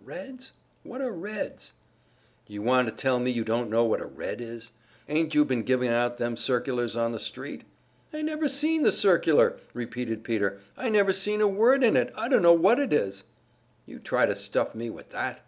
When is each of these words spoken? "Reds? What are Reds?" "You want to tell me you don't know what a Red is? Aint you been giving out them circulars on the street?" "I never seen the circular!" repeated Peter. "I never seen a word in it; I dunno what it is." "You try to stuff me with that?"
"Reds? 0.00 0.50
What 0.82 1.00
are 1.00 1.12
Reds?" 1.12 1.72
"You 2.48 2.60
want 2.60 2.88
to 2.88 2.92
tell 2.92 3.20
me 3.20 3.30
you 3.30 3.44
don't 3.44 3.70
know 3.70 3.84
what 3.84 4.00
a 4.00 4.04
Red 4.04 4.40
is? 4.40 4.72
Aint 5.08 5.32
you 5.32 5.44
been 5.44 5.62
giving 5.62 5.90
out 5.90 6.18
them 6.18 6.36
circulars 6.36 6.96
on 6.96 7.12
the 7.12 7.20
street?" 7.20 7.62
"I 8.12 8.20
never 8.22 8.48
seen 8.48 8.82
the 8.82 8.90
circular!" 8.90 9.58
repeated 9.74 10.24
Peter. 10.24 10.58
"I 10.76 10.88
never 10.88 11.12
seen 11.12 11.40
a 11.40 11.46
word 11.46 11.84
in 11.84 11.96
it; 11.96 12.12
I 12.16 12.26
dunno 12.28 12.52
what 12.52 12.80
it 12.80 12.92
is." 12.92 13.22
"You 13.86 14.00
try 14.00 14.26
to 14.26 14.34
stuff 14.34 14.74
me 14.74 14.90
with 14.90 15.10
that?" 15.10 15.42